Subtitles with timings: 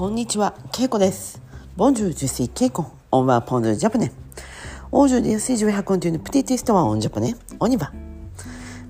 [0.00, 1.42] こんにちは、ケイコです。
[1.76, 6.74] Bonjour, je suis ケイコ、 on va apprendre le japonais。Aujourd'hui, je vous raconte une petite histoire
[6.74, 7.92] en japonais、on y va。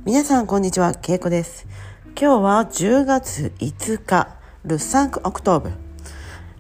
[0.04, 1.67] 皆さん、こんにちは、ケイコです。
[2.17, 5.72] 今日は10月5日、 le cinq octobre。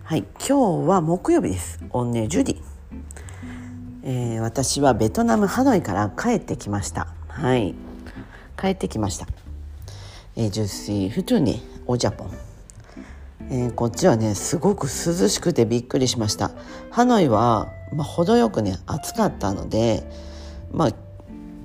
[0.02, 1.78] はい、今日は木曜日です。
[1.90, 2.62] On est jeudi。
[4.02, 7.06] えー、私はベトナムハノイから帰ってきました。
[7.28, 7.76] はい。
[8.60, 9.28] 帰ってきました。
[10.34, 12.49] えー、 je suis de retour、Japon。
[13.50, 16.52] えーこっちはねすごく涼しくてびっくりしました。
[16.90, 20.08] ハノイは、まあ、程よくね暑かったので
[20.72, 20.92] まあ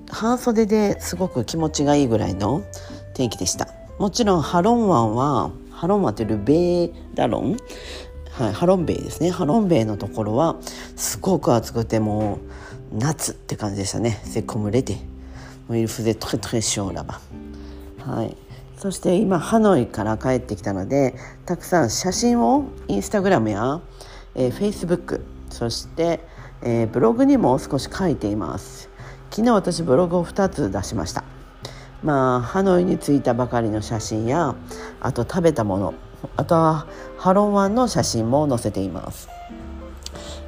[0.09, 2.63] 半袖ですごく気持ちがいいぐらいの
[3.13, 3.70] 天気でした。
[3.99, 7.57] もちろんハロン湾はハロン湾っていう la baie d'Halong？
[8.31, 9.30] はい、ハロンベイですね。
[9.30, 10.58] ハロンベイのところは
[10.95, 12.39] すごく暑くても
[12.91, 14.20] う夏って感じでしたね。
[14.23, 14.95] C'est comme l'été
[15.67, 17.22] もうイルフゼトレトレショーラバ
[17.99, 18.36] はい。
[18.77, 23.81] そして今ハノイから帰ってきたのでたくさん写真をインスタグラムや、
[24.36, 26.19] えー、フェイスブックそして、
[26.61, 28.89] えーブログにも少し書いています。
[29.31, 31.23] 昨日私ブログを2つ出しました。
[32.03, 34.55] まあハノイに着いたばかりの写真や
[35.00, 35.94] あと食べたもの
[36.35, 39.30] あとはハロン湾の写真も載せています。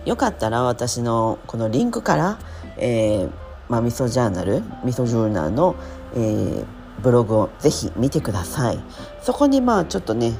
[0.06, 2.40] よかったら私のこのリンクから、
[2.78, 3.32] えー
[3.70, 5.76] まあ、味噌ジャーナル味噌ジョーナルの、
[6.16, 8.80] えーブログをぜひ見てください。
[9.22, 10.34] そこにまあちょっとね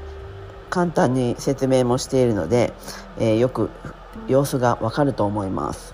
[0.70, 2.74] 簡単に説明もしているので、
[3.20, 3.70] えーよく
[4.28, 5.94] 様子がわかると思います。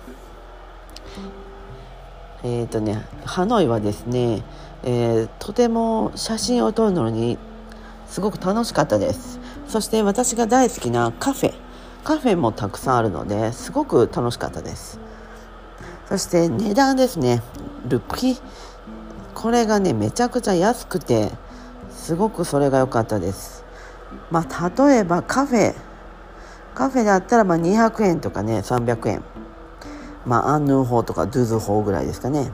[2.43, 4.43] えっ、とねハノイはですね、
[4.83, 7.37] えーとても写真を撮るのに
[8.07, 9.39] すごく楽しかったです。
[9.67, 11.53] そして私が大好きなカフェ。
[12.03, 14.99] カフェもたくさんあるのですごく楽しかったです。
[16.09, 17.41] そして値段ですね。
[17.87, 18.37] ルプキ
[19.43, 21.29] これがねめちゃくちゃ安くて
[21.89, 23.65] すごくそれが良かったです。
[24.31, 25.75] まあ例えばカフェ。
[26.73, 29.21] カフェだったらまあ200円とかね300円
[30.25, 32.53] まあアンヌーホーとかドゥズホーぐらいですかね。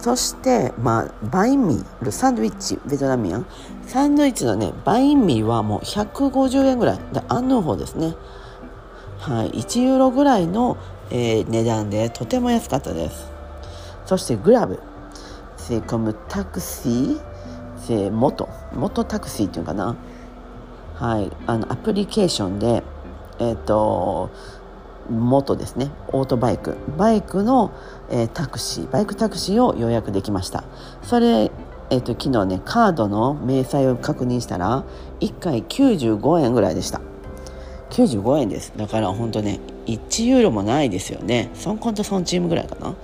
[0.00, 3.46] そしてまあバインミーサンドイッチベトナミアン。
[3.86, 6.98] サンドイッチのねバインミーはもう150円ぐらい。
[7.12, 8.16] でアンヌーホーですね。
[9.20, 10.76] はい1ユーロぐらいの、
[11.10, 13.30] えー値段でとても安かったです。
[14.04, 14.80] そしてグラブ。
[15.68, 17.18] C'est comme taxi
[17.76, 19.96] c'est 元元タクシーっていうかな？
[20.96, 21.30] はい。
[21.46, 22.82] あのアプリケーションで
[23.38, 24.30] えっ、と
[25.10, 25.90] 元ですね。
[26.08, 26.76] オートバイク。
[26.96, 27.72] バイクの、
[28.10, 28.90] えータクシー。
[28.90, 30.64] バイクタクシーを予約できました。
[31.02, 31.50] それ
[31.90, 34.84] えっ、と昨日ねカードの明細を確認したら
[35.20, 37.00] 1回95円ぐらいでした。
[37.90, 38.72] 95円です。
[38.76, 41.50] だから本当ね1ユーロもないですよね。
[41.54, 42.94] ソンコンとソンチームぐらいかな。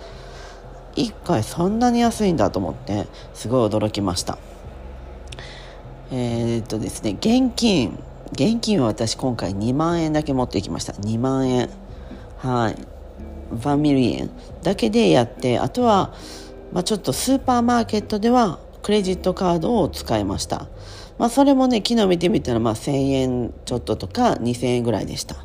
[1.07, 4.39] 1回そんなに安いんだと思ってすごい驚きました。
[6.11, 7.99] えーっとですね現金
[8.33, 10.93] 現金は私今回2万円だけ持っていきました。
[10.95, 11.71] 2万円。
[12.39, 12.75] はい。
[13.51, 14.31] ファミリー円。
[14.63, 16.13] だけでやってあとは、
[16.73, 20.67] まあ、ちょっとスーパーマーケットではクレジットカードを使いました。
[21.19, 25.37] まあそれもね昨日見てみたらまあ1000円ちょっととか2000円ぐらいでした。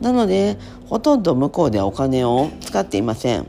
[0.00, 3.46] なのでほとんど向こうではお金を使っていません。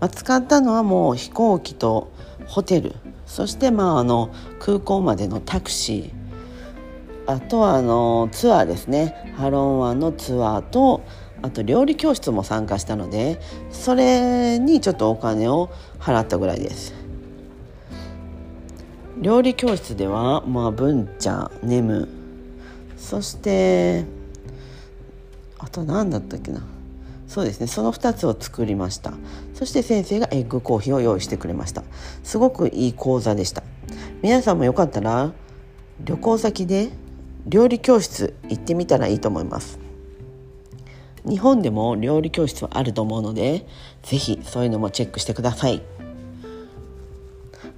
[0.00, 2.10] まあ、使ったのはもう飛行機と
[2.46, 2.94] ホテル。
[3.26, 7.32] そしてまああの空港までのタクシー。
[7.32, 9.34] あとはあのツアーですね。
[9.36, 11.02] ハロン湾のツアーと
[11.42, 13.40] あと料理教室も参加したので
[13.70, 16.94] それにちょっとお金を払ったぐらいです。
[19.20, 22.08] 料理教室ではまあブンチャネム。
[22.96, 24.04] そして
[25.58, 26.62] あと何だったっけな。
[27.28, 27.68] そうですね。
[27.68, 29.12] その2つを作りました。
[29.60, 31.82] そして先生がエッグコーヒーを用意してくれました。
[32.24, 33.62] すごくいい講座でした。
[34.22, 35.34] 皆さんもよかったら
[36.02, 36.88] 旅行先で
[37.46, 39.78] 料理教室行ってみたらいいと思います。
[41.28, 43.66] 日本でも料理教室はあると思うので
[44.02, 45.82] ぜひそういうのもチェックしてください。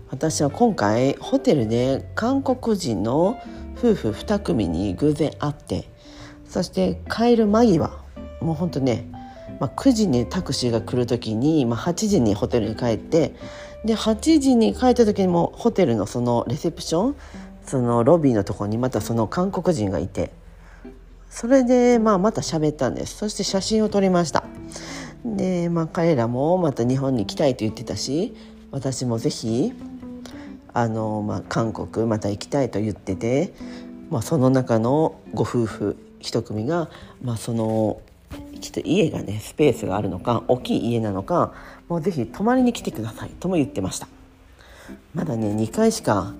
[0.09, 3.40] 私は今回ホテルで韓国人の
[3.76, 5.88] 夫婦2組に偶然会って
[6.44, 7.90] そして帰る間際
[8.40, 9.08] もうほんとね、
[9.62, 13.37] まあ、9時にタクシーが来る時に、まあ、8時にホテルに帰って
[13.85, 17.17] で8時に帰った時にもホテルのそのレセプション
[17.64, 20.32] そのロビーのとこにまたその韓国人がいて
[21.31, 23.17] それで、まあ、また喋ったんです。
[23.17, 24.44] そして写真を撮りました。
[25.25, 28.35] で、まあ、彼らもまた日本に来たいと言ってたし
[28.73, 29.73] 私もぜひ
[30.75, 33.55] あの、まあ、韓国また行きたいと言ってて、
[34.11, 36.91] まあ、その中のご夫婦一組が、
[37.23, 38.00] まあ、その
[38.62, 41.53] ちょっと家がねスペースがあるのか大きい家なのか
[41.88, 44.09] もうぜひ泊まりに来てくださいとも言ってました。
[45.14, 46.35] まだね2回しか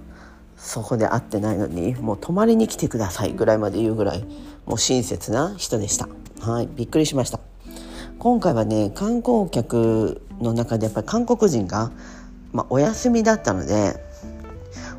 [0.56, 4.24] そこで会ってないのにもう泊まりに来てくださいぐらいまで言うぐらい
[4.64, 6.08] もう親切な人でした。
[6.40, 7.40] はいびっくりしました。
[8.19, 11.90] 今回はね観光客の中でやっぱり韓国人が、
[12.52, 13.96] まあ、お休みだったので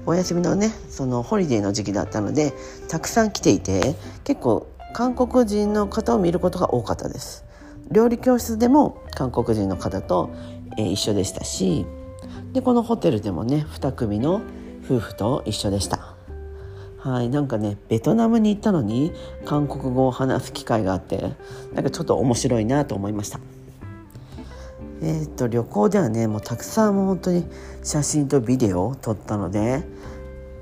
[0.05, 2.53] お休みのねそのホリデーの時期だったので
[2.89, 7.43] たくさん来ていて結構韓国人の方を見ることが多かったです。
[7.91, 10.29] 料理教室でも韓国人の方と、
[10.77, 11.85] え、一緒でしたし
[12.53, 14.41] でこのホテルでもね2組の
[14.83, 16.15] 夫婦と一緒でした。
[16.99, 19.11] はいなんかねベトナムに行ったのに
[19.43, 21.33] 韓国語を話す機会があって
[21.73, 23.39] なんかちょっと面白いなと思いました。
[25.01, 27.45] えーと、と旅行ではねもうたくさんも本当に
[27.83, 29.83] 写真とビデオを撮ったので、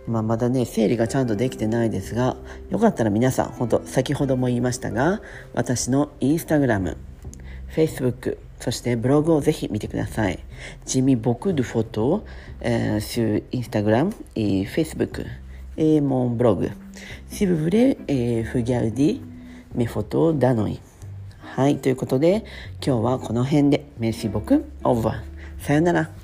[0.07, 2.35] まあ、まだね整理がちゃんとできてないですが
[2.69, 5.21] よかったら皆さん本当先ほども言いましたが
[5.53, 6.97] 私のインスタグラム
[7.67, 10.39] フェイスブックそしてブログをぜひ見てください。
[10.85, 12.25] ジミボクドフォト、
[12.61, 16.69] えー、シューインスタグラム、えー、Facebook、ー、モンブログ。
[17.31, 19.21] シブブレ、えー、フギャウディ、
[19.73, 20.79] メフォト、ダノイ。
[21.39, 22.45] はい、ということで、
[22.85, 25.65] 今日はこの辺で、メシボク、オーバー。
[25.65, 26.20] さよなら。